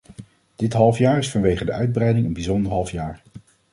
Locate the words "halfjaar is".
0.73-1.29